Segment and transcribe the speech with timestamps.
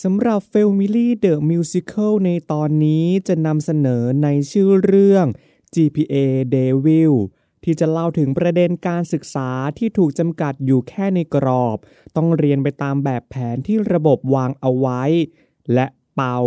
[0.00, 5.26] สำหรับ f a m i l y The Musical ในตอนนี้จะนำเสนอในชื่อเรื่อง
[5.74, 6.16] GPA
[6.54, 7.12] Devil
[7.64, 11.78] ที่จะเล่าถึงประเด็นการศึกษาที่ถูกจำกัดอยู่แค่ในกรอบ
[12.16, 15.02] ต้องเรียนไปตามแบบแผนที่ระบบวางเอาไว้
[15.74, 16.38] และเป่า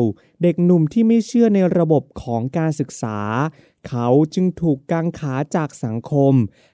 [0.41, 3.19] เด็กหนุ่มที่ไม่เชื่อในระบบของการศึกษา
[3.87, 6.33] เขาจึงถูกกังขาจากสังคม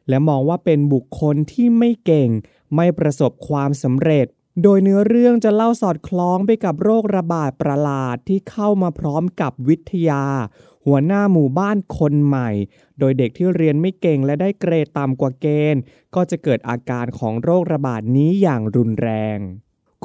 [0.09, 2.29] และมองว่าเป็นบุคคลที่ไม่เก่ง
[2.75, 4.27] ไม่ประสบความสำเร็จ
[4.63, 10.25] โดยเนื้อเรื่องจะเล่าสอดคล้องไปกับโรคระบาดประหลาดที่เข้ามาพร้อมกับวิทยา
[10.85, 12.49] หัวหน้าหมู่บ้านคนใหม่
[12.99, 15.81] โดยเด็กที่เรียนไม่เก่งและได้เกรดต่ำกว่าเกณฑ์
[16.15, 19.39] ก็จะเกิดอาการของโรคระบาดนี้อย่างรุนแรง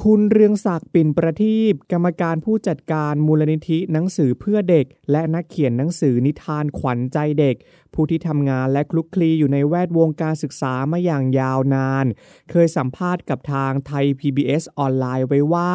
[0.05, 7.57] คุณเรืองศักดิ์ปิ่นประทีปกรรมการผู้จัดการมูลนิธิหนังสือเพื่อเด็ก และนักเขียนหนังสือนิทานขวัญใจเด็ก
[7.95, 12.07] ผู้ที่ทำงานและคลุกคลีอยู่ในแวดวงการศึกษามาอย่างยาวนาน
[12.51, 15.75] เคยสัมภาษณ์กับทางไทย PBS ออนไลน์ไว้ว่า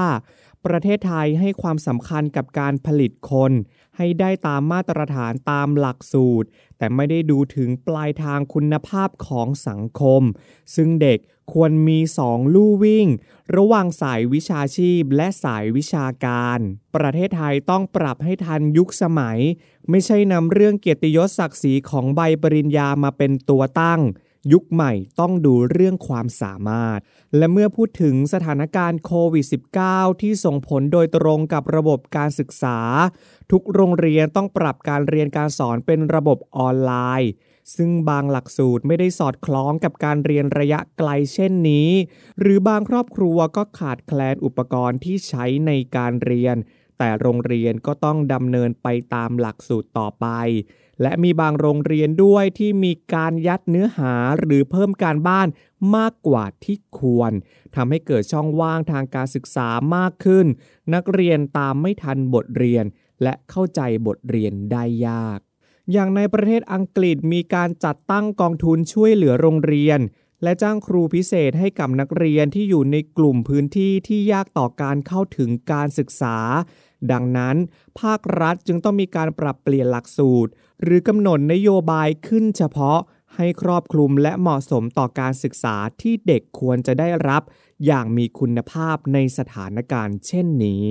[0.66, 3.52] ประเทศไทยให้ความสำคัญกับการผลิตคน
[3.98, 10.22] ให้ได้ตามมาตรฐานตามหลักสูตร แต่ไม่ได้ดูถึงปลายทางคุณภาพของสังคม
[10.76, 11.20] ซึ่งเด็ก
[11.54, 13.08] ควรมีสองลู่วิ่ง
[13.56, 16.60] ระหว่างสายวิชาชีพและสายวิชาการ
[16.96, 19.40] ประเทศไทยต้องปรับให้ทันยุคสมัย
[19.90, 24.02] ไม่ใช่นำเรื่องเกียรติยศศักดิ์ศรีของใบปริญญามาเป็นตัวตั้ง
[24.54, 27.00] ยุคใหม่ต้องดูเรื่องความสามารถ
[27.38, 29.46] และเมื่อพูดถึงสถานการณ์โควิด
[29.84, 32.80] -19 ที่ส่งผลโดยตรงกับระบบการศึกษา
[33.52, 37.32] ทุกโรงเรียนต้องปรับการเรียนการสอนเป็นระบบออนไลน์
[37.76, 41.90] ซึ่งบางหลักสูตรไม่ได้สอดคล้องกับการเรียนระยะไกลเช่นนี้
[42.40, 46.56] หรือบางครอบครัวก็ขาดแคลนอุปกรณ์ที่ใช้ในการเรียน
[46.98, 50.28] แต่โรงเรียนก็ต้องดำเนินไปตามหลักสูตรต่อไป
[51.02, 55.48] และมีบางโรงเรียนด้วยที่มีการยัดเนื้อหาหรือเพิ่มการบ้าน
[55.96, 57.32] มากกว่าที่ควร
[57.76, 60.46] ทำให้เกิดช่องว่างทางการศึกษามากขึ้น
[60.94, 62.86] นักเรียนตามไม่ทันบทเรียน
[63.24, 65.40] และเข้าใจบทเรียนได้ยาก
[65.92, 70.00] อย่างในประเทศอังกฤษมีการจัดตั้งกองทุนช่วยเหลือโรงเรียน
[70.44, 76.38] และจ้างครูพิเศษให้กับนักเรียนที่อยู่ในกลุ่มพื้นที่ที่ยากต่อการเข้าถึงการศึกษา
[77.12, 77.56] ดังนั้น
[78.00, 80.52] ภาครัฐจึงต้องมีการปรับเปลี่ยนหลักสูตร
[80.82, 83.00] หรือกำหนดนโยบายขึ้นเฉพาะ
[83.36, 87.44] ให้ครอบคลุมและเหมาะสมต่อการศึกษาที่เด็กควรจะได้รับ
[87.86, 90.84] อย่างมีคุณภาพในสถานการณ์เช่นนี้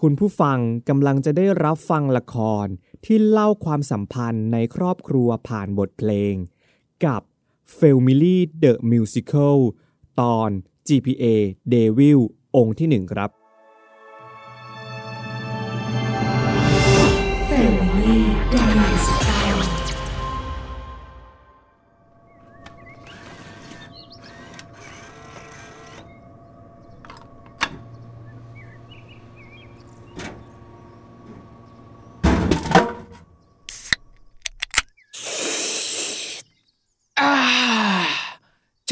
[0.00, 2.66] คุณผู้ฟังกำลังจะได้รับฟังละคร
[3.04, 6.34] ที่เล่าความสัมพันธ์ในครอบครัวผ่านบทเพลง
[7.04, 7.22] กับ
[7.78, 9.58] f a m i l y The Musical
[10.20, 10.50] ตอน
[10.88, 11.24] GPA
[11.74, 12.18] Devil
[12.56, 13.30] องค์ที่หนึ่งครับ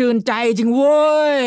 [0.01, 1.39] ชื่นใจจริงเว้ย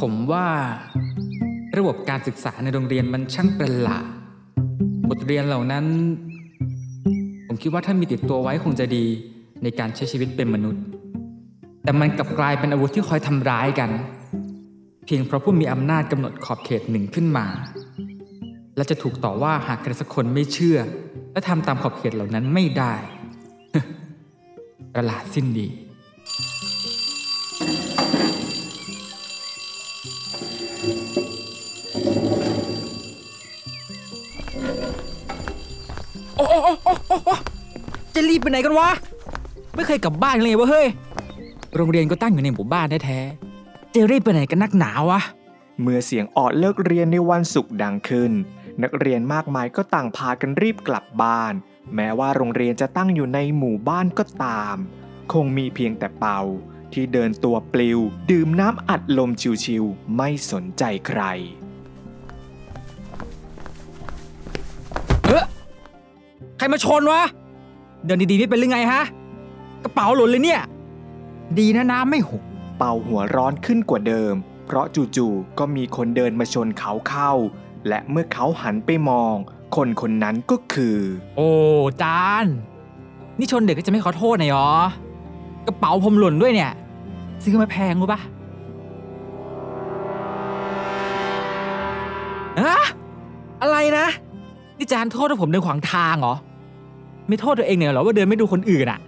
[0.00, 0.46] ผมว่า
[1.78, 4.04] ระบบการศึกษาในโรงเรียนมันช่างประหลาด
[5.08, 5.84] บทเรียนเหล่านั้น
[7.46, 9.04] ผมคิดว่าถ้ามีติดตัวไว้คงจะดี
[9.62, 10.82] ในการใช้ชีวิตเป็นมนุษย์
[11.84, 13.90] แต่มันกลับกลายเป็นอาวุธที่คอยทำร้ายกัน
[15.06, 17.46] เพียงเพราะผู้มีอำนาจกำหนดขอบเขตหนึ่งขึ้นมา
[18.76, 20.78] และจะถูกต่อว่าหากใครสักคนไม่เชื่อ
[21.32, 22.94] และทำตามขอบเขตเหล่านั้นไม่ได้
[24.94, 25.68] ประหลาดสิ้นดี
[38.14, 38.90] จะรีบไปไหนกันวะ
[39.74, 40.86] ไม่เคยกลับบ้านเลยวะเฮ้ย
[41.76, 45.20] โรงเรียนก็ตั้งอยู่ในหมู่บ้านแท้ๆจะรีบไปไหนกันนักหนาวะ
[45.80, 48.32] เมื่อเสียงออดเลิกเรียนในวันศุกร์ดังขึ้น
[48.82, 51.54] นักเรียนมากมายก็ต่างพากันรีบกลับบ้าน
[51.94, 54.76] แม้ว่าโรงเรียนจะตั้งอยู่ในหมู่บ้านก็ตาม
[55.32, 56.40] คงมีเพียงแต่เปา
[56.92, 57.98] ที่เดินตัวปลิว
[58.30, 59.30] ดื่มน้ำอัดลม
[59.64, 61.22] ชิวๆไม่สนใจใคร
[65.24, 65.44] เออ
[66.56, 67.22] ใครมาชนวะ
[68.04, 69.02] เดินดีๆไม่เป็นหรือไงฮะ
[69.82, 70.62] กระเป๋าหล่นเลยเนี่ย
[71.58, 72.42] ดีนะน้ำไม่หก
[72.78, 74.34] เป่าหัวร้อนขึ้นกว่าเดิม
[74.66, 74.86] เพราะ
[75.16, 77.32] จู่ๆก็มีคนเดินมาชนเขาเข้า
[77.88, 79.34] และเมื่อเขาหันไปมอง
[79.76, 80.96] คนคนนั้นก็คือ
[81.36, 81.50] โอ้
[82.02, 82.46] จาน
[83.38, 84.70] นี่ชนเด็กก็จะไม่ขอโทษหน่อยหรอ
[85.66, 86.72] กระเป๋าผมหล่นด้วยเนี่ย
[87.42, 88.20] ซื้อมาแพงรู้ปะ
[92.58, 92.74] อะ
[93.62, 94.06] อะไรนะ
[94.78, 96.34] นี่จานโทษว่าผมเดินขวางทางเหรอ
[97.28, 99.00] ไม่โทษตัวเองเนี่ยเหรอว่าเดินไม่ดูคนอื่นอะ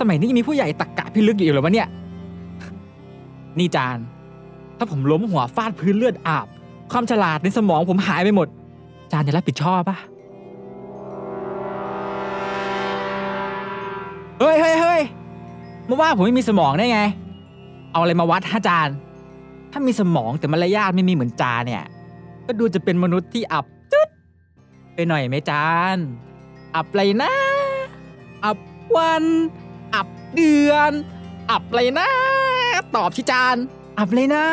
[0.00, 1.88] สมัยนี้ยังมีผู้ใหญ่ตักกะพิลึกอยู่อีกเหรอวะเนี่ย
[3.58, 3.98] นี่จาน
[4.78, 6.46] ถ้าผมล้มหัวฟาดพื้นเลือดอาบ
[6.92, 8.48] ความฉลาดในสมองผมหายไปหมด
[9.12, 9.98] จานจะรับผิดชอบปะ
[14.40, 15.00] เฮ้ยเฮ้ยเฮ้ย
[15.88, 17.00] มาว่าผมไม่มีสมองได้ไง
[17.92, 18.88] เอาอะไรมาวัดฮะจาน
[19.72, 21.84] ถ้ามีสมองแต่มารยาทไม่มีเหมือนจานเนี่ย
[22.46, 24.08] ก็ดูจะเป็นมนุษย์ที่อับจุด
[24.94, 25.96] ไปหน่อยไหมจาน
[26.74, 27.32] อับอะไรนะ
[28.44, 28.58] อับ
[28.96, 29.24] วัน
[29.94, 30.92] อับเดือน
[31.50, 32.08] อับอะไรนะ
[32.96, 33.56] ตอบที่จาน
[33.98, 34.46] อับเลยนะ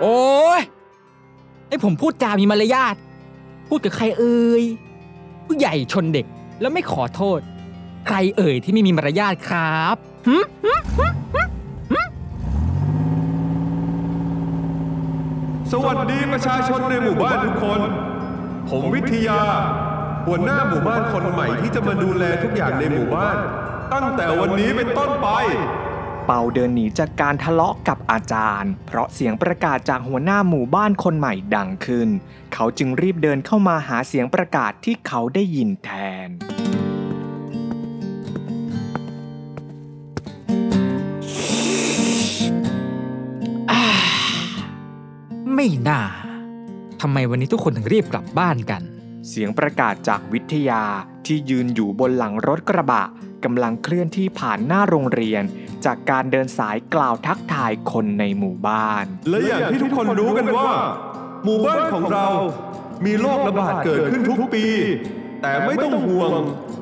[0.00, 0.18] โอ้
[0.58, 0.60] ย
[1.68, 2.94] ให้ผมพูดจามีมารยาท
[3.68, 4.62] พูดกับใครเอ่ย
[5.46, 6.26] ผู้ใหญ่ชนเด็ก
[6.60, 7.40] แล้วไม่ขอโทษ
[8.06, 10.36] ใครเอ่ยที่ไม่มีมารยาทครับหึ
[15.72, 17.80] สวัสดีประชาชนในหมู่บ้านทุกคน
[18.70, 19.40] ผมวิทยา
[20.26, 23.36] หัวหน้าหมู่บ้านคนใหม่ที่จะมาดูแลทุกอย่างในหมู่บ้าน
[23.92, 25.28] ตั้งแต่วันนี้เป็นต้นไป
[26.32, 32.08] เปาเดินหนีจากการทะเลาะกับอาจารย์ เพราะเสียงประกาศจากหัวหน้าหมู่บ้านคนใหม่ดังขึ้น
[32.54, 35.90] เขาจึงรีบเดินเข้ามาหาเสียงประกาศที่เขาได้ยินแท
[36.26, 36.28] น
[45.54, 46.00] ไม่น่า
[47.00, 48.82] ทำไมวันนี้ทุกคนถึงรีบกลับบ้านกัน
[49.28, 50.82] เสียงประกาศจากวิทยา
[51.26, 53.04] ที่ยืนอยู่บนหลังรถกระบะ
[53.44, 55.42] กำลังเคลื่อนที่ผ่านหน้าโรงเรียน
[55.86, 60.70] จากการเดินสายกล่าวทักทายคนในหมู่บ้าน และอย่างที่ทุกคนรู้กันว่า
[61.44, 62.26] หมู่บ้านของเรา
[63.06, 64.64] มีโรคระบาดเกิดขึ้นทุกปี
[65.42, 66.30] แต่ไม่ต้องห่วง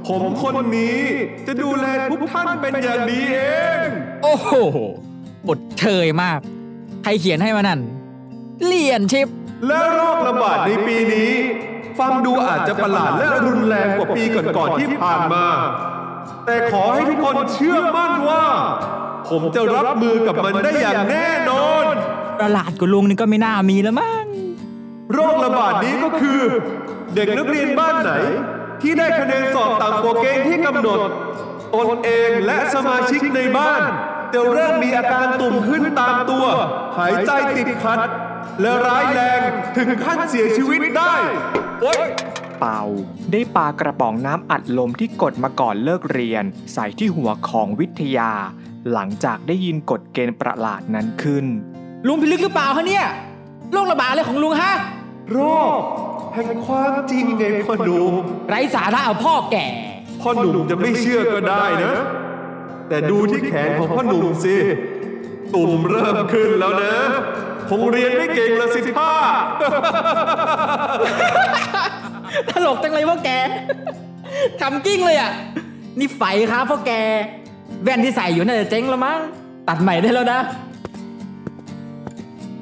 [0.06, 0.98] ผมคนนี้
[1.46, 3.40] จะดูแลทุกท่านเป็นอย่างดีเอ
[3.84, 3.86] ง
[4.22, 4.52] โอ้โห
[5.48, 6.40] บทเชยมาก
[7.02, 7.80] ใครเขียนให้มานั่น
[8.64, 9.28] เลียนชิป
[9.66, 11.32] และโรคระบาดในปีนี้
[11.98, 14.22] ฟังดูอาจจะประหลาดและรุนแรงกว่าปี
[14.56, 15.44] ก่อนๆที่ผ่านมา
[16.46, 18.44] แต่ขอให้ทุกคนเชื่อมั่นว่า
[19.28, 21.84] ผมจะรับมือกับมันได้อย่างแน่นอน
[22.40, 24.26] ประหลาดกว่าลุงนี่ก็ไม่น่ามีแล้วมั้ง
[25.12, 26.40] โรคระบาดนี้ก็คือ
[27.14, 28.12] เด็กนักเรียนบ้านไหน
[28.82, 30.98] ที่ได้คะแนนสอบต่ำกว่าเกณฑ์ที่กำหนด
[31.74, 33.82] ตนเองและสมาชิกในบ้าน
[34.34, 36.44] จะเริ่มมีอาการตุ่มขึ้นตามตัว
[36.98, 37.98] หายใจติดขัด
[38.60, 39.40] และร้ายแรง
[39.76, 41.14] ถึงขั้นเสียชีวิตได้
[41.82, 41.98] โอ๊ย
[42.58, 42.80] เปา
[43.32, 48.32] ได้ปากระป๋องน้ำอัดลมที่กดมาก่อนเลิกเรียน ใส่ที่หัวของวิทยา
[48.92, 51.46] หลังจากได้ยินกฎเกณฑ์ประหลาดนั้นขึ้น
[52.06, 53.06] ลุงพิลึกหรือเปล่าคะเนี่ย
[53.72, 54.72] โรคระบาดอะไรของลุงฮะ
[55.32, 55.38] โร
[55.78, 55.80] ค
[56.34, 58.12] แห่งความจริงไงพ่อหนุ่ม
[58.48, 59.64] ไร้สาระเอาพ่อแก่
[60.20, 61.92] พ่อหนุ่มจะไม่เชื่อก็ได้นะ
[62.88, 64.56] แต่ดูที่แขนของพ่อหนุ่มสิ
[65.54, 66.94] ตุ่มเริ่มขึ้นแล้วนะ
[67.70, 69.12] คงเรียนไม่เก่งละสิท่า
[72.48, 73.30] ตลกจังเลยพ่อแก
[74.60, 75.30] ขำกิ้งเลยอะ
[75.98, 76.90] นี่ไฟครับพ่อแก
[77.82, 79.18] แว่นที่ใส่อยู่น่าจะเจ๊งแล้วมั้ง
[79.68, 80.40] ตัดใหม่ได้แล้วนะ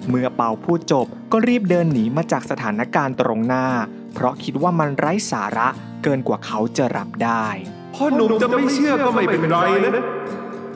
[0.09, 3.67] เมื่อเปาพูดจบก็รีบเดินหนีมาจากสถานการณ์ตรงหน้า
[4.15, 5.69] เพราะคิดว่ามันไร้สาระ
[6.03, 7.47] เกินกว่าเขาจะรับได้
[7.95, 9.91] พ่อหนุ่มจะไม่เชื่อก็ไม่เป็นไรนะ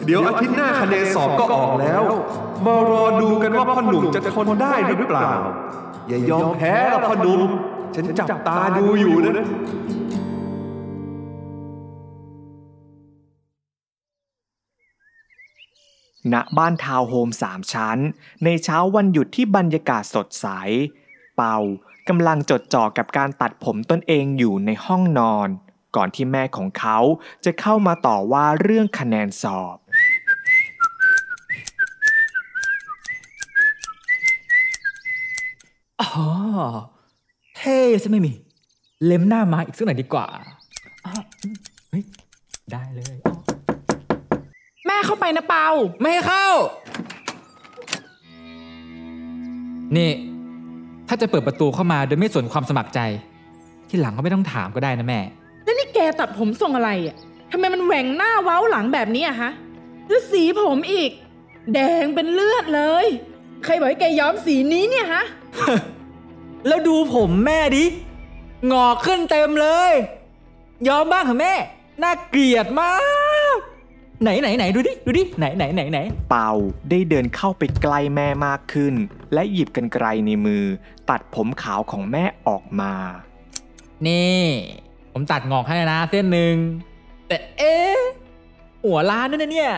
[0.07, 2.03] เดี๋ยวอาทิตย์หน้าคะแนนสอบก็ออกแล้ว
[2.67, 5.31] มารอดูกันว่าพ่อหนุ่มจะทนได้หรือเปล่า
[6.09, 7.51] อย่ายอมแพ้ละพ่อหนุ่ม
[7.95, 9.41] ฉันจับตาดูอยู่นะพ
[16.33, 17.99] ณบ้านทาวน์โฮมสามชั้น
[18.45, 20.47] ในเช้าวันหยุดที่บรรยากาศสดใส
[21.37, 21.57] เปา
[22.09, 25.49] กำลังจดจ่อกับการตัดผมตนเองอยู่ในห้องนอน
[25.97, 26.99] ก่อนที่แม่ของเขา
[27.45, 29.77] จะเข้ามาต่อว่าเรื่องคะแนนสอบ
[36.01, 36.11] อ๋อ
[37.61, 38.33] เท่ใช่ไหมมี
[39.05, 40.27] เล็มหน้ามาอีกสักหน่อยดีกว่า
[41.05, 41.13] อ๋อ
[41.91, 42.03] เฮ้ย
[42.73, 43.17] ได้เลย
[44.87, 45.67] แม่เข้าไปนะเปา
[46.01, 46.47] ไม่ให้เข้า
[49.97, 50.11] นี่
[51.09, 53.01] ถ้าจะเปิดประตูเข้ามาโดยไม่สนความสมัครใจ
[53.89, 55.21] ที่หลังก็ไม่ต้องถามก็ได้นะแม่
[55.65, 57.17] แล้วนี่แกตัดผมทรงอะไรอะ
[57.51, 59.51] ทำไมมันแหว่งหน้าเว้าหลังแบบนี้อะฮะ
[60.09, 61.11] แล้วสีผมอีก
[61.75, 63.07] แดงเป็นเลือดเลย
[63.65, 65.25] ใครบอกให้แกย้อมสีนี้เนี่ยฮะ
[66.67, 67.85] แล้วดูผมแม่ดิ
[68.73, 69.93] งอกขึ้นเต็มเลย
[70.89, 71.55] ยอมบ้างเหรอแม่
[72.03, 72.93] น่าเกลียดมา
[73.55, 73.57] ก
[74.23, 75.99] ไหนไหนไหนดูดิ ดูดิ ไหนไหนไหนไหน
[76.29, 76.51] เปา
[76.91, 78.95] ได้เดินเข้าไปใกล้แม่มากขึ้น
[79.33, 80.65] และหยิบกันไกลในมือ
[81.11, 82.93] ตัดผมขาวของแม่ออกมา
[84.07, 84.43] นี่
[85.13, 86.55] ผมตัดงอกให้นะเส้นหนึ่ง
[87.29, 87.99] แต่เอ๊ะ
[88.85, 89.73] หัวล้านด้วยนะเนี่ย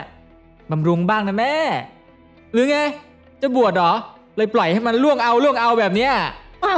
[0.71, 1.55] บำรุงบ้างนะแม่
[2.53, 2.79] หรือไง
[3.41, 3.93] จะบวชเหรอ
[4.37, 6.13] เลยปล่อยให้มันล่วงเอาล่วงเอาแบบเนี้ย
[6.63, 6.77] เปา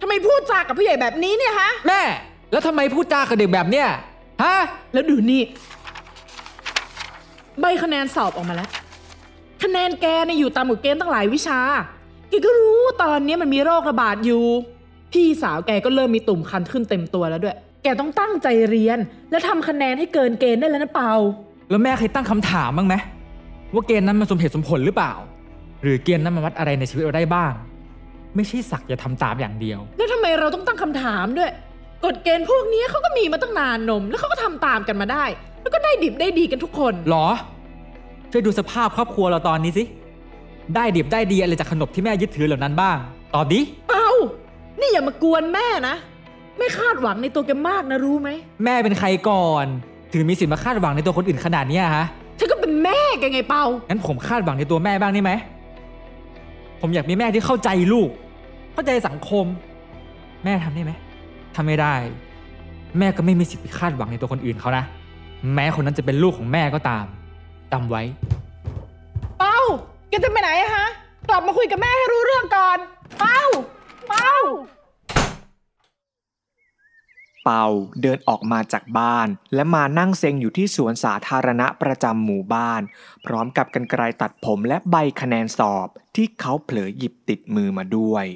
[0.00, 2.02] ทำไมพูดจากับผู้ใหญ่แบบนี้เนี่ยฮะ แม่
[2.52, 3.88] แล้วทำไมพูดจากับเด็กแบบเนี้ย
[4.42, 4.56] ฮะ
[4.92, 5.42] แล้วดูนี่
[7.60, 8.70] ใบคะแนนสอบออกมาแล้ว
[9.62, 11.60] คะแนนแกเนี่ยอยู่ตามกฎเกณฑ์ตั้งหลายวิชา
[12.28, 14.44] แกก็รู้ตอนนี้มันมีโรคระบาดอยู่
[15.12, 18.98] พี่สาวแกก็เริ่มมีตุ่มคันขึ้นเต็มตัวแล้วด้วย แกต้องตั้งใจเรียน
[19.30, 21.12] และทำคะแนนให้เกินเกณฑ์ได้แล้วนะเปา
[21.70, 22.94] แล้วแม่เคยตั้งคำถามบ้างไหม
[23.74, 25.12] ว่าเกณฑ์นั้นมันสมเหตุสมผลหรือเปล่า
[25.82, 27.52] หรือเกณฑ์นั้นมันวัดอะไรในชีวิตเราได้บ้าง
[28.36, 31.50] ไม่ใช่สักอย่าทำตามอย่างเดียว แล้วทำไมเราต้องตั้งคำถามด้วย
[32.04, 35.24] กฎเกณฑ์พวกนี้เขาก็มีมาตั้งนานนม แล้วเขาก็ทำตามกันมาได้
[35.62, 37.26] แล้วก็ได้ดิบได้ดีกันทุกคน หรอ
[38.30, 39.84] ช่วยดูสภาพครอบครัวเราตอนนี้สิ
[40.74, 42.96] ได้ดิบได้ดีอะไรจากขนบที่แม่ยึดถือเหล่านั้นบ้าง
[43.34, 44.08] ตอบดิเปา
[44.80, 45.96] นี่อย่ามากวนแม่นะ
[46.58, 48.28] ไม่คาดหวังในตัวแกมากนะรู้ไหม
[48.64, 49.66] แม่เป็นใครก่อน
[50.12, 52.06] ถึงมีสิทธิ์มาคาดหวังในตัวคนอื่นขนาดเนี้ยฮะ
[52.38, 55.32] ฉันก็เป็นแม่แกไงเปางั้นผมคาดหวังในตัวแม่บ้างได้ไหม
[56.80, 58.10] ผมอยากมีแม่ที่เข้าใจลูก
[58.76, 59.46] เข้าใจสังคม
[60.44, 60.92] แม่ทำได้ไหม
[61.56, 61.94] ทำไม่ได้
[62.98, 64.84] แม่ก็ไม่มีสิทธิ์ไปคาดหวังในตัวคนอื่นเขานะ
[65.54, 67.04] แม้คนนั้นจะเป็นลูกของแม่ก็ตาม
[67.72, 68.02] จำไว้
[69.38, 69.56] เปา
[70.08, 70.86] แกจะไปไหนอะฮะ
[71.28, 72.78] กลับมาคุยกับแม่ให้รู้เรื่องก่อน
[73.18, 73.40] เปา
[74.08, 74.30] เปา
[77.44, 77.64] เปา
[78.02, 82.82] เดินออกมาจากบ้าน และมานั่งเซ็งอยู่ที่สวนสาธารณะประจำหมู่บ้าน
[83.26, 88.26] พร้อมกับกันไกรตัดผมและใบคะแนนสอบที่เขาเผลอหยิบติดมือมาด้วย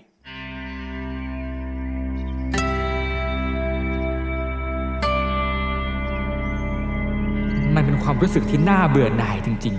[8.13, 9.75] ความรู้สึกที่น่าเบื่อหน่ายจริง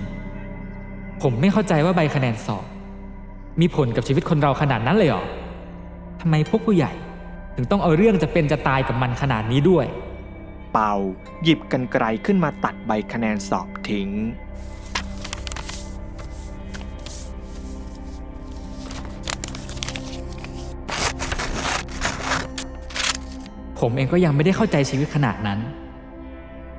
[0.58, 2.66] ๆ ผมไม่เข้าใจว่าใบคะแนนสอบ
[3.60, 5.24] มีผลกับชีวิตคนเราขนาดนั้นเลยเหรอ
[6.20, 6.92] ทำไมพวกผู้ใหญ่
[7.56, 9.86] ถึงต้องเอาเรื่องจะเป็นจะตายกับมันขนาดนี้ด้วย
[10.72, 10.92] เปา
[11.42, 14.08] หยิบกันไกรขึ้นมาตัดใบคะแนนสอบทิ้ง
[23.78, 25.60] ผมเองก็ยังไม่ได้เข้าใจชีวิตขนาดนั้น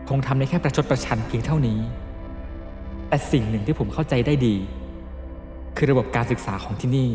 [0.10, 1.80] คงทำได้แค่ประชดประชันเพียงเท่านี้
[3.08, 4.56] แต่สิ่งหนึ่งที่ผมเข้าใจได้ดี
[5.76, 7.10] คือระบบการศึกษาของที่นี่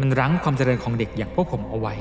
[0.00, 1.94] มันรั้งความเจริญของเด็กอย่างพวกผมเอาไว้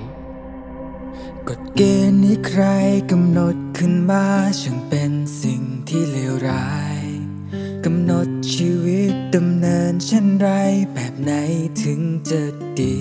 [1.48, 2.63] กฎเกณฑ์นี้ใคร
[3.12, 4.25] กำหนดขึ้นมา
[4.62, 5.12] ช่างเป็น
[5.42, 7.02] สิ่งที่เลวร้าย
[7.86, 10.50] กำหนดชีวิตดำเนินเช่นไร
[10.94, 11.32] แบบไหน
[11.82, 12.00] ถึง
[12.30, 12.42] จะ
[12.80, 12.98] ดี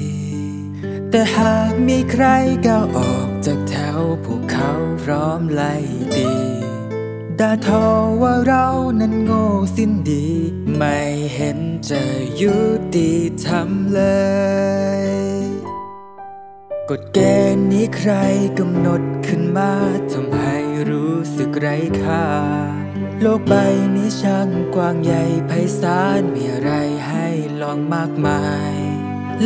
[1.10, 2.24] แต่หากมีใคร
[2.66, 4.70] ก้าวออกจากแถวพวกเขา
[5.02, 5.74] พร้อมไล่
[6.16, 6.32] ดี
[7.42, 7.86] ด่าทอ
[8.22, 8.66] ว่าเรา
[9.00, 9.44] นั้นโง่
[9.76, 10.26] สิ้นดี
[10.76, 10.98] ไม่
[11.34, 11.58] เห็น
[11.90, 12.02] จะ
[12.42, 12.56] ยุ
[12.96, 13.12] ติ
[13.46, 14.02] ธรรมเล
[15.06, 15.10] ย
[16.90, 17.18] กฎเก
[17.54, 18.12] ณฑ์นี้ใคร
[18.58, 19.72] กำหนดขึ้นมา
[20.12, 20.56] ทำให้
[20.90, 22.26] รู้สึกไร้ค่า
[23.20, 23.54] โลกใบ
[23.96, 26.72] นี้ช่างกว้างใหญ่ไพศาลมีอะไร
[27.08, 27.26] ให้
[27.60, 28.76] ลองมากมาย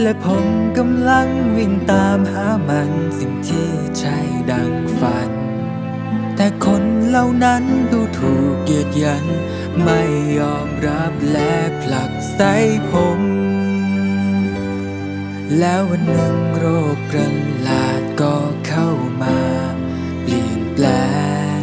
[0.01, 0.47] และผม
[0.79, 4.17] กำลังวิ่งตามหามันสิ่งที่ใช่
[4.51, 5.31] ดังฝัน
[6.37, 6.85] แต่คน
[7.17, 9.27] เหล่านั้นดูถูกเกียดยัน
[9.83, 10.01] ไม่
[10.39, 12.41] ยอมรับและผลักไส
[12.91, 13.21] ผม
[15.59, 17.29] แล้ววันหนึ่งโรคประ
[17.63, 18.37] หลาดก็
[18.69, 18.91] เข้า
[19.23, 19.41] มา
[20.23, 20.87] เปลี่ยนแปล
[21.59, 21.61] ง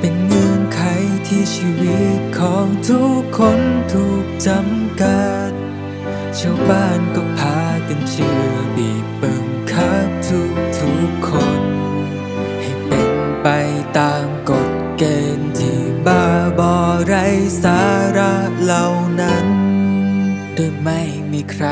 [0.00, 0.82] เป็นเงื่อนไข
[1.26, 3.60] ที่ชีวิตของทุกคน
[3.92, 5.52] ถูกจำกัด
[6.38, 11.62] ชาวบ้านก็พากันเชื่อบีบบังคับทุกทุกคน
[12.60, 13.48] ให้เป็นไป
[13.98, 15.04] ตามกฎ เก
[15.38, 16.24] ณฑ์ที่บ้า
[16.58, 16.74] บอ
[17.06, 17.14] ไร
[17.62, 17.80] สา
[18.18, 18.32] ระ
[18.62, 18.86] เหล่า
[19.20, 19.46] นั้น
[20.54, 21.00] โดยไม่
[21.32, 21.66] มีใคร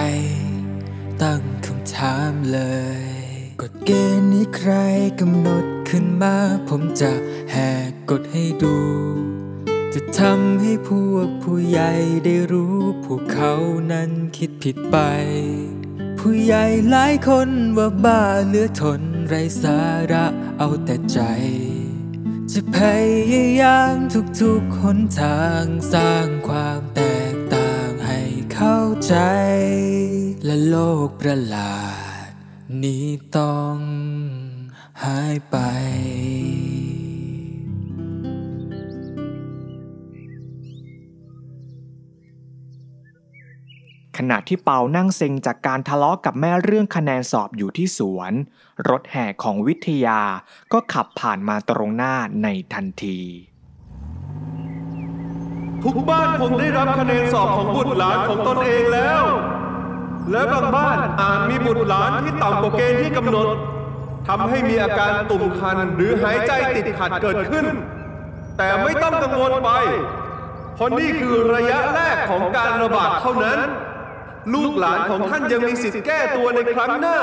[1.22, 2.60] ตั้งคำถามเล
[3.00, 3.04] ย
[3.60, 4.72] กฎเกณฑ์นี้ใคร
[5.20, 6.36] กำหนดขึ้นมา
[6.68, 7.12] ผมจะ
[7.52, 7.56] แห
[7.88, 8.78] กกฎให้ดู
[9.94, 11.92] จะทำให้พวกผู้ใหญ่
[12.24, 13.54] ได้รู้ พวกเขา
[13.92, 14.96] นั้นคิดผิดไป
[16.18, 19.78] ผู้ใหญ่หลายคนว่าบ้าเหลือทนไรสา
[20.12, 20.26] ระ
[20.58, 21.20] เอาแต่ใจ
[22.56, 22.78] จะพ
[23.32, 23.96] ยายาม
[24.40, 27.02] ทุกๆหนทางสร้างความแต
[27.34, 28.20] กต่างให้
[28.52, 29.14] เข้าใจ
[30.44, 31.80] และโลกประหลา
[32.28, 32.30] ด
[32.82, 33.06] นี้
[33.36, 33.76] ต้อง
[35.04, 35.56] หายไป
[44.18, 48.32] ขณะที่เปานั่งเซ็งจากการทะเลาะกับแม่เรื่องคะแนนสอบอยู่ที่สวน
[48.88, 50.20] รถแห่ของวิทยา
[50.72, 53.18] ก็ขับผ่านมาตรงหน้าในทันที
[55.84, 59.22] ทุกบ้านคงได้รับคะแนนสอบของบุตรหลานของตนเองแล้ว
[60.30, 63.46] และบางบ้านอาจมีบุตรหลานที่ต่ำกว่าเกณฑ์ที่กำหนด
[64.28, 67.66] ทำให้มีอาการตุ่มคันหรือหายใจติดขัดเกิดขึ้น
[68.58, 69.70] แต่ไม่ต้องกังวลไป
[70.74, 73.60] เพราะนี่คือระยะแรกของการระบาดเท่านั้น
[74.54, 77.18] ลูกหลานของท่านยังมีสิทธิ์แก้ตัวในครั้งหน้า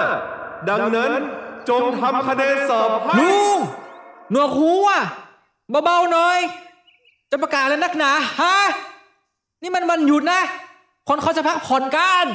[0.70, 1.12] ดังนั้น
[1.70, 3.58] จงทำคะแนนสอบให้ลุง
[4.32, 5.02] หนวกหูอะ
[5.86, 6.40] เบาๆหน่อย
[7.32, 8.12] จะประกาศแล้วนักหนา
[8.42, 8.58] ฮะ
[9.62, 10.42] นี่มันวันหยุดนะ
[11.08, 12.26] คนเขาจะพักผ่อนกัน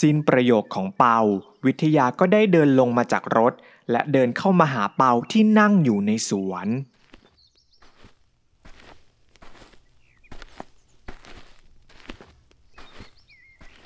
[0.00, 1.18] สิ้นประโยคของเปา
[1.66, 3.52] วิทยาก็ได้เดินลงมาจากรถ
[3.90, 6.68] และเดินเข้ามาหาเปาที่นั่งอยู่ในสวน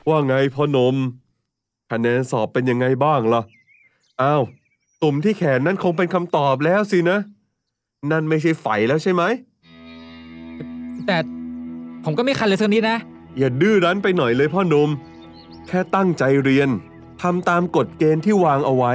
[0.08, 0.96] ว่าไงพ่อหนม
[1.90, 3.42] คะแนนสอบเป็นยังไงบ้างล่ะ
[4.22, 4.42] อ้าว
[5.02, 7.18] ตุ่มที่แขนนั่นคงเป็นคำตอบแล้วสินะ
[8.10, 9.22] นั่นไม่ใช่ไฝแล้วใช่ไหม
[11.06, 11.16] แต่
[12.04, 12.98] ผมก็ไม่คันเลยสักนิดนะ
[13.38, 14.88] อย่าดื้อรั้นไปหน่อยเลยพ่อหนุ่ม
[15.66, 16.68] แค่ตั้งใจเรียน
[17.22, 18.92] ทำตามกฎเกณฑ์ที่วางเอาไว้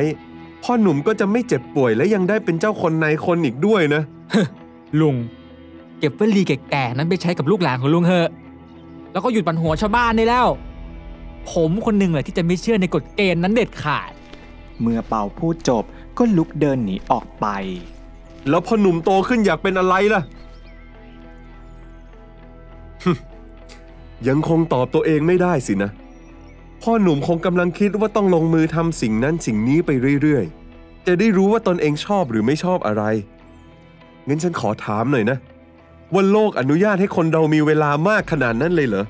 [0.64, 4.02] พ่อหนุ่มก็จะไม่เจ็บป่วยและยังได้เป็นเจ้าคนในคนอีกด้วยนะ
[5.00, 5.16] ลุง
[6.00, 8.30] เก็บวลีแก่ๆนั้นไปใช้กับลูกหลานของลุงเถอะ
[9.12, 10.48] แล้วก็หยุดปัญหัวชาวบ้านได้แล้ว
[11.50, 14.12] ผมคนหนึ่งแหละที่จะไม่เชื่อในกฎเกณฑ์นั้นเด็ดขาด
[14.82, 15.84] เมื่อเปาพูดจบ
[16.18, 17.48] ก็ลุกเดินหนีออกไป
[18.50, 20.22] แล้วพ่อหนุ่มโตขึ้นอยากเป็นอะไรล่ะ
[24.28, 25.92] ยังคงตอบตัวเองไม่ได้สินะ
[26.82, 33.04] พ่อหนุ่มคงกำลังคิดว่าต้องลงมือทำสิ่งนั้นสิ่งนี้ไปเรื่อยๆ จะได้รู้ว่าตนเองชอบหรือไม่ชอบอะไร
[34.28, 35.38] งั้นฉันขอถามหน่อยนะ
[36.14, 39.06] ว่าโลกอนุญาตให้คนเรามีเวลามากขนาดนั้นเลยเหรอ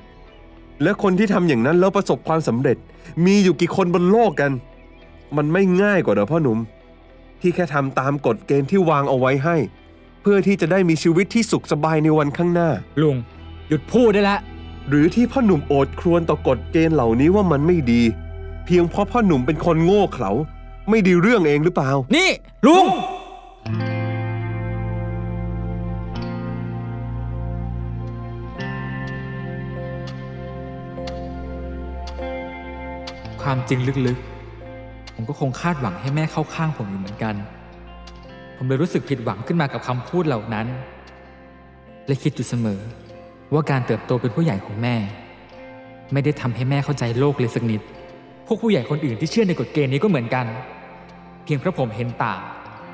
[0.82, 2.76] และคนที่ทำอย่างนั้นแล้วประสบความสำเร็จ
[3.24, 4.52] มีอยู่กี่คนบนโลกกัน
[5.36, 6.58] มันไม่ง่ายกว่าเหรอพ่อหนุ่ม
[7.40, 9.56] ที่แค่ทำตามกฎเกณฑ์ที่วางเอาไว้ให้
[10.22, 12.70] เพื่อที่จะได้มีชีวิตที่สุขสบายในวันข้างหน้า
[13.02, 13.16] ลุง
[13.68, 14.40] หยุดพูดได้แล้ว
[14.88, 18.02] หรือที่พ่อหนุ่มโอดครวญต่อกฎเกณฑ์เหล่านี้ว่ามันไม่ดี
[18.64, 20.32] เพียงเพราะพ่อหนุ่มเป็นคนโง่เขลา
[20.90, 22.28] ไม่ดีเรื่องเองหรือเปล่า นี่
[22.66, 22.84] ลุง
[33.42, 37.34] ความจริงลึกๆ ผมก็คงคาดหวังให้แม่เข้าข้างผมอยู่เหมือนกัน
[38.56, 40.66] ผมเลยรู้สึกผิดหวังขึ้นมากับคำพูดเหล่านั้น
[42.06, 42.80] และคิดอยู่เสมอ
[43.52, 44.96] ว่าการเติบโตเป็นผู้ใหญ่ของแม่
[46.12, 47.80] ไม่ได้ทำให้แม่เข้าใจโลกเลยสักนิด
[48.46, 50.46] พวกผู้ใหญ่คนอื่นที่เชื่อในกฎเกณฑ์นี้ก็เหมือนกัน
[51.44, 52.40] เพียงเพราะผมเห็นต่าง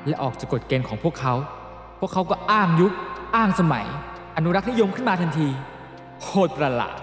[0.07, 1.33] และออกจากกฎเกณฑ์ของพวกเขา
[1.99, 2.93] พวกเขาก็อ้างยุค
[3.35, 3.85] อ้างสมัย
[4.35, 5.47] อนุรักษ์นิยมขึ้นมาทันที
[6.23, 6.95] โคตรประหลาด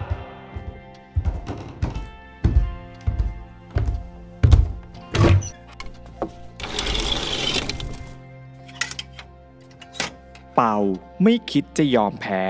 [10.57, 10.77] เปา
[11.23, 12.45] ไม่คิดจะยอมแพ้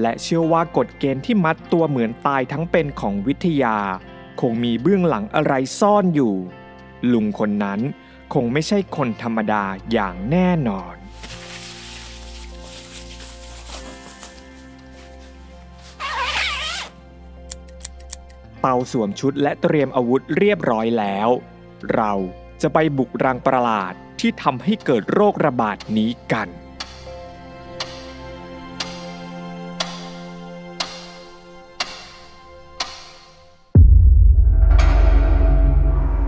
[0.00, 3.78] และเชื่อว่ากฎเกณฑ์ที่มัดตัวเหมือนตายทั้งเป็นของวิทยา
[4.40, 6.34] คงมีเบื้องหลังอะไรซ่อนอยู่
[7.12, 7.80] ลุงคนนั้น
[8.34, 10.96] คงไม่ใช่คนธรรมดาอย่างแน่นอน
[18.60, 21.28] เปาสวมชุดและเตรียมอาวุธเรียบร้อยแล้ว
[21.94, 22.12] เรา
[22.62, 26.48] จะไปบุกรังประหลาดที่ทำให้เกิดโรคระบาดนี้กัน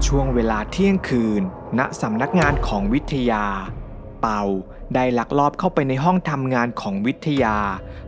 [0.07, 1.43] ช่วงเวลาเที่ยงคืน
[1.79, 3.45] ณสำนักงานของวิทยา
[4.21, 4.43] เปา
[4.95, 7.57] ได้ลักลอบเข้าไปในห้องทำงานของวิทยา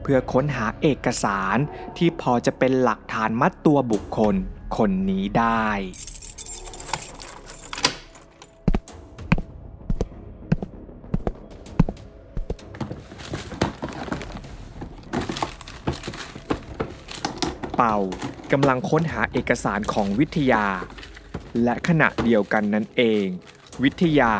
[0.02, 1.56] เพื่อค้นหาเอกสาร
[1.96, 4.34] ที่พอจะเป็นหลักฐานมัดตัวบุคคล
[4.76, 5.68] คนนี้ได้
[17.76, 17.96] เป่า
[18.52, 20.66] กำลังค้นหาเอกสารของวิทยา
[21.62, 23.26] และขณะเดียวกันนั้นเอง
[23.82, 24.34] วิทยา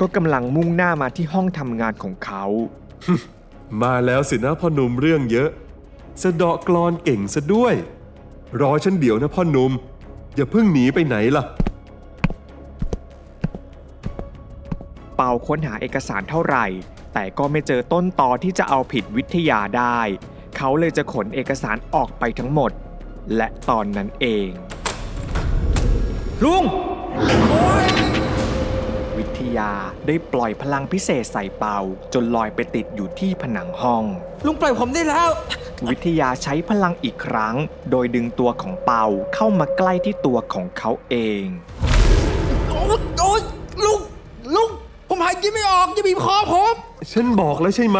[0.00, 2.44] ก็กำลังมุ่งหน้ามาที่ห้องทำงานของเขา
[3.82, 5.50] มาแล้วสินะพ่อหนุ่มเรื่องเยอะ
[6.22, 7.74] สะเดาะกรอนเก่งซะด้วย
[8.60, 9.72] รอฉันเดี๋ยวนะพ่อหนุ่ม
[10.34, 11.44] อย่าเพิ่งหนีไปไหนล่ะ
[15.16, 16.66] เป่าค้นหาเอกสารเท่าไหร่
[17.14, 20.00] แต่ก็ไม่เจอต้นตอที่จะเอาผิดวิทยาได้
[20.56, 22.70] เขาเลยจะขนเอกสารออกไปทั้งหมด
[23.36, 24.48] และตอนนั้นเอง
[26.44, 26.64] ลุง
[29.18, 29.72] วิทยา
[30.06, 31.78] ได้ปล่อยพลังพิเศษใส่เป่า
[32.14, 34.04] จนลอยไปติดอยู่ที่ผนังห้อง
[34.46, 35.28] ลุงปล่อยผมได้แล้ว
[35.88, 37.56] วิทยาใช้พลังอีกครั้ง
[37.90, 41.44] โดยดึงตัวของเปาเข้ามาใกล้ที่ตัวของเขาเอง
[42.70, 43.40] โอ๊ยโอ๊ย
[43.84, 44.00] ลุง
[44.54, 44.68] ลุง
[45.08, 46.74] ผมหายใจไม่ออกจะบีบคอผม
[47.12, 47.98] ฉันบอกแล้วใช่ไหม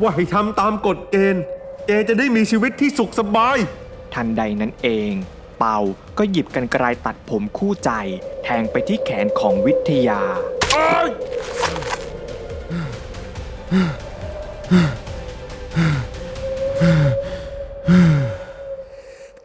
[0.00, 1.42] ว่าให้ทำตามกฎเกณฑ์
[1.86, 3.58] แกจะได้มีชีวิตที่สุขสบาย
[4.14, 5.12] ทันใดนั้นเอง
[5.58, 5.78] เปา
[6.18, 7.90] ก็หยิบกันไกรตัดผมคู่ใจ
[8.44, 10.20] แทงไปที่แขนของวิทยา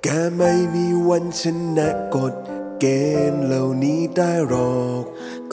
[0.04, 1.44] แกไม่มีวันช
[1.78, 2.34] นะกฎ
[2.80, 2.86] เก
[3.32, 5.04] ณฑ์เหล่านี้ได้หรอก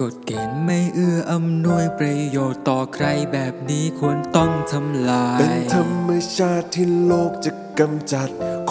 [0.00, 8.30] กฎเกณฑ์ไม่เอื้ออำนวยประโยชน์ต่อใครแบบนี้ควรต้องทำลาย เป็นธรรมชาติที่โลกจะกำจัด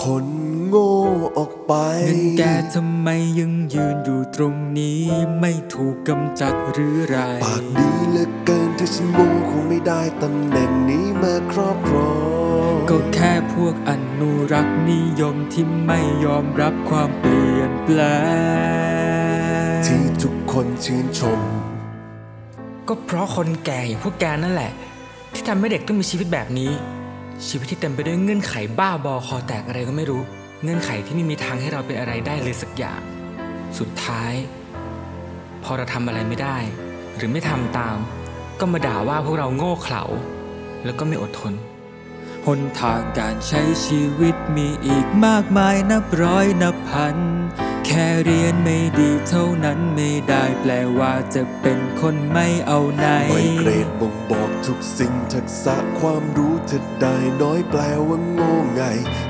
[0.10, 0.28] คน
[0.68, 0.92] โง่
[1.38, 1.74] ออกไป
[2.08, 3.08] งั้นแกทำไม
[3.39, 5.02] ยังยืนอยู่ตรงนี้
[5.39, 12.13] ไม่ถูกกำจัดหรือไร ปากดีเหลือเกินถ้าฉันโง่คงไม่ได้ตำแหน่งนี้มาครอบครอ
[12.72, 18.00] งก็แค่พวกอนุรักษ์นิยมที่ไม่ยอมรับความเปลี่ยนแปล
[19.78, 21.39] งที่ทุกคนชื่นชม
[22.88, 24.72] ก็เพราะคนแก่อย่างพวกแกนั่นแหละ
[25.34, 26.72] ที่ทำให้เด็กต้องมีชีวิตแบบนี้
[27.47, 30.21] ชีวิตที่เต็มไปด้วยเงื่อนไขบ้าบอคอแตกอะไรก็ไม่รู้
[30.63, 33.01] เงื่อนไขที่ไม่มีทางให้เราเป็นอะไรได้เลยสักอย่าง
[33.77, 34.34] สุดท้าย
[35.63, 36.58] พอเราทำอะไรไม่ได้
[37.17, 37.97] หรือไม่ทำตาม
[38.60, 40.03] ก็มาด่าว่าพวกเราโง่เขลา
[40.86, 41.53] แล้วก็ไม่อดทน
[42.45, 47.17] หนทางการใช้ชีวิตมีอีกมากมายนับร้อยนับพัน
[47.86, 58.84] แค่เรียนไม่ดีเท่านั้นไม่ได้แปลว่าจะเป็นคนไม่เอาไหนไม่เกรดบ่งบอกทุกสิ่งทักษะความรู้เธอได้น้อยแปลว่าโง่ไง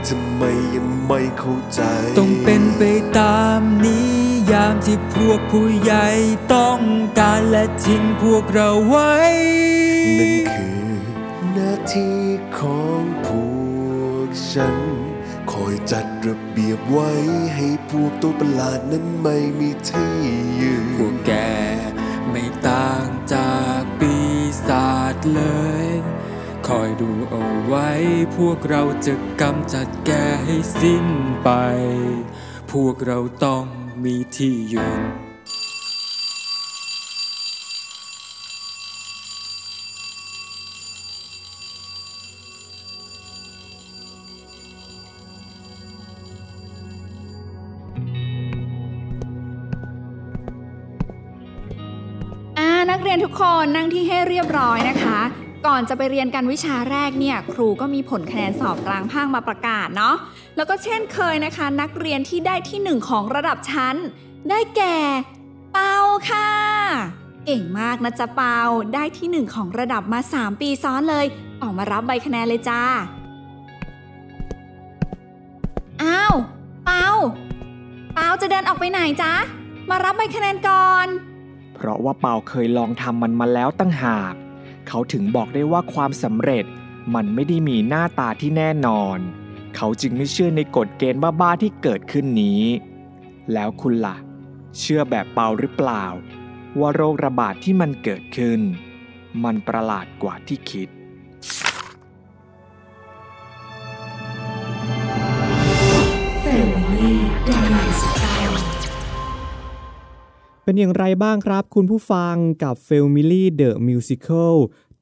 [0.08, 0.44] ทำไม
[0.76, 1.82] ยังไม่เข้าใจ
[2.20, 2.84] ต้องเป็นไป
[3.20, 4.14] ตามนี้
[4.52, 6.08] ยามที่พวกผู้ใหญ่
[6.56, 6.80] ต้อง
[7.20, 9.14] การและทิ้งพวกเราไว้
[10.20, 10.84] นั่นคือ
[11.54, 12.18] หน้าที่
[12.58, 14.93] ของพวกฉันคอย
[15.92, 17.12] จัดระเบียบไว้
[17.56, 20.14] ให้พวกตัวประหลาดนั้นไม่มีที่
[20.62, 21.32] ยืนพวกแก
[22.30, 24.14] ไม่ต่างจากปี
[24.68, 25.42] ศาจเล
[25.86, 25.88] ย
[26.68, 27.90] คอยดูเอาไว้
[28.38, 30.12] พวกเราจะกำจัดแก
[30.46, 31.06] ให้สิ้น
[31.44, 31.50] ไป
[32.72, 33.66] พวกเราต้อง
[34.04, 35.33] มีที่ยืน
[53.66, 55.20] คนนั่งที่ให้เรียบร้อยนะคะ
[55.68, 60.16] ก่อนจะไปเรียนกันวิชาแรกเนี่ย ครูก็มีผลคะแนนสอบกลางภาคมาประกาศเนาะ
[60.56, 63.96] แล้วก็เช่นเคยนะคะ นักเรียนที่ได้ที่หนึ่งของระดับชั้น
[64.50, 64.98] ได้แก่
[65.74, 65.96] เปา
[66.30, 66.50] ค่ะ
[67.46, 68.58] เก่งมากนะจ๊ะเปา
[68.94, 71.26] ได้ที่หนึ่งของระดับมา 3 ปีซ้อนเลย
[71.62, 72.84] ออกมารับใบคะแนนเลยจ้า
[76.04, 76.36] อ้าว
[76.86, 77.08] เปา
[78.14, 79.34] เปาจะเดินออกไปไหนจ๊ะ
[79.90, 81.08] มารับใบคะแนนก่อน
[81.84, 84.34] เพราะว่าเปาเคยลองทำมันมาแล้วตั้งหาก
[84.88, 86.66] เขาถึงบอกได้ว่าความสำเร็จ
[87.16, 89.18] มันไม่ได้มีหน้าตาที่แน่นอน
[89.76, 92.62] เขาจึงไม่เชื่อในกฎเกณฑ์บ้าๆที่เกิดขึ้นนี้
[93.54, 94.18] แล้วคุณล่ะ
[94.80, 96.06] เชื่อแบบเปาหรือเปล่า
[96.80, 98.62] ว่าโรคระบาดที่มันเกิดขึ้น
[99.44, 100.90] มันประหลาดกว่าที่คิด
[110.66, 114.56] เป็นอย่างไรบ้างครับคุณผู้ฟังกับ f a m i l y The Musical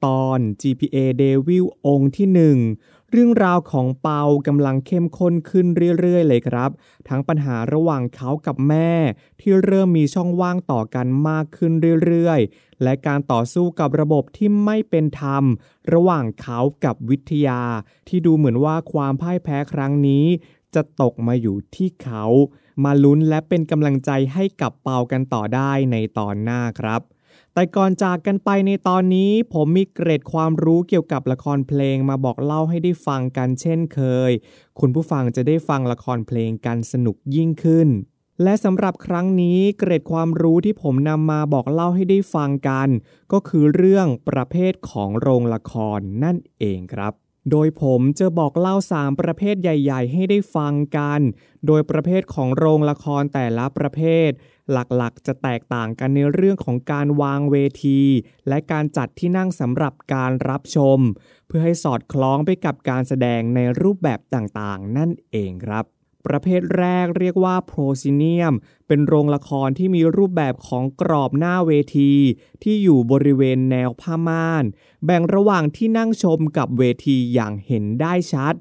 [0.06, 2.58] ตอน GPA Devil องค์ที่หนึ่ง
[3.12, 5.66] เรื่องราวของเปากำลังเข้มข้นขึ้น
[6.00, 6.70] เรื่อย ๆ เลยครับ
[7.08, 8.94] ทั้งปัญหาระหว่างเขากับแม่
[9.40, 11.72] ที่เริ่มมีช่องว่างต่อกันมากขึ้น
[12.06, 15.44] เรื่อย ๆ และการต่อสู้กับระบบที่ไม่เป็นธรรม
[15.94, 17.62] ระหว่างเขากับวิทยา
[18.08, 20.26] ที่ดูเหมือนว่าความพ่ายแพ้ครั้งนี้
[20.76, 22.24] จะตกมาอยู่ที่เขา
[22.84, 27.02] มาลุ้นและเป็นกำลังใจให้กับเปากันต่อได้ในตอนหน้าครับ
[27.54, 34.32] แต่ก่อนจากกันไปในตอนนี้ ผมมีเกร็ดความรู้เกี่ยวกับละครเพลงมาบอกเล่าให้ได้ฟังกันเช่นเคย
[34.80, 37.90] คุณผู้ฟังจะได้ฟังละครเพลงกันสนุกยิ่งขึ้น
[38.44, 42.88] และสำหรับครั้งนี้เกรดความรู้ที่ผมนำมาบอกเล่าให้ได้ฟังกัน
[43.32, 47.14] ก็คือเรื่องประเภทของโรงละครนั่นเองครับ
[47.50, 51.20] โดยผมจะบอกเล่า 3 ประเภทใหญ่ ๆ ให้ได้ฟังกัน
[51.68, 54.30] โดยประเภทของโรงละครแต่ละประเภท
[54.72, 58.02] หลักๆ จะแตกต่างกันในเรื่องของการวางเวที
[58.48, 61.00] และการจัดที่นั่งสำหรับการรับชม
[61.48, 65.86] เพื่อให้สอดคล้องไปกับการแสดงในรูปแบบต่างๆ นั่นเองครับ
[66.28, 68.54] ประเภทแรกเรียกว่าโพรซิเนียม
[68.88, 72.14] เป็นโรงละครที่มีรูปแบบของกรอบหน้าเวที
[72.64, 74.66] ที่อยู่บริเวณแนวผ้าม่าน
[75.06, 78.54] แบ่งระหว่างที่นั่งชมกับเวทีอย่างเห็นได้ชัด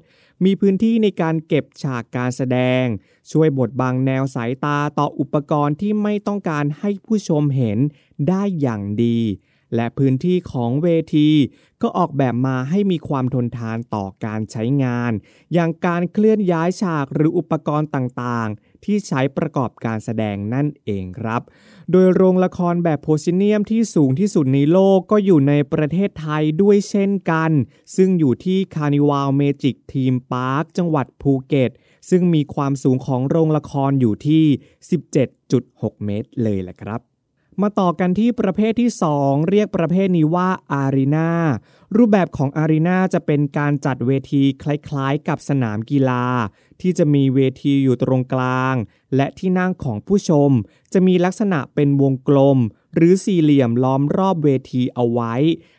[0.43, 2.85] มีพื้นที่ในการเก็บฉากการแสดง
[3.31, 7.79] ช่วยบดบังแนวสายตาต่ออุปกรณ์ที่ไม่ต้องการให้ผู้ชมเห็น
[8.29, 9.19] ได้อย่างดี
[9.75, 11.29] และพื้นที่ของเวที
[11.81, 15.11] ก็ออกแบบมาให้มีความทนทานต่อการใช้งาน
[15.53, 21.41] อย่างการเคลื่อนย้ายฉากหรืออุปกรณ์ต่างๆ ที่ใช้ประกอบการแสดงนั่นเองครับ
[21.91, 27.51] โดยโรงละครแบบ proscenium ที่สูงที่สุดในโลกก็อยู่ในประเทศไทยด้วยเช่นกัน
[27.95, 31.71] ซึ่งอยู่ที่คานิว a l เมจิกทีมพาร์คจังหวัดภูเก็ต
[32.09, 34.43] ซึ่งมีความสูงของโรงละครอยู่ที่
[35.23, 37.10] 17.6 เมตรเลยแหละครับ
[37.61, 41.31] มาต่อกันที่ประเภทที่ 2 เรียกประเภทนี้ว่า arena
[41.95, 46.25] รูปแบบของ arena จะเป็นการจัดเวทีคล้ายๆ กับสนามกีฬา
[46.81, 48.75] ที่จะมีเวทีอยู่ตรงกลาง
[49.15, 50.51] และที่นั่งของผู้ชม
[50.93, 52.57] จะมีลักษณะเป็นวงกลม
[52.95, 55.33] หรือสี่เหลี่ยมล้อมรอบเวทีเอาไว้